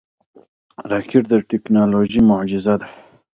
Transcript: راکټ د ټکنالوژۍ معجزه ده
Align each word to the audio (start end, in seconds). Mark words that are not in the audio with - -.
راکټ 0.91 1.23
د 1.31 1.33
ټکنالوژۍ 1.49 2.21
معجزه 2.29 2.75
ده 2.81 2.87